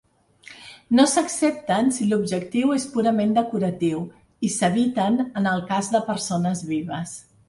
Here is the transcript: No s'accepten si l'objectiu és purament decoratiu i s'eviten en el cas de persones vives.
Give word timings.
No 0.99 1.03
s'accepten 1.09 1.91
si 1.97 2.07
l'objectiu 2.13 2.73
és 2.77 2.87
purament 2.93 3.35
decoratiu 3.35 3.99
i 4.47 4.49
s'eviten 4.55 5.21
en 5.43 5.51
el 5.53 5.63
cas 5.69 5.91
de 5.97 6.03
persones 6.09 6.65
vives. 6.71 7.15